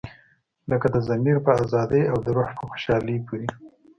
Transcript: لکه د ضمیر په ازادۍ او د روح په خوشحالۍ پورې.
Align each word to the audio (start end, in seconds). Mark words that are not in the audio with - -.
لکه 0.69 0.87
د 0.93 0.95
ضمیر 1.07 1.37
په 1.45 1.51
ازادۍ 1.63 2.03
او 2.11 2.17
د 2.25 2.27
روح 2.37 2.49
په 2.57 2.63
خوشحالۍ 2.69 3.17
پورې. 3.27 3.47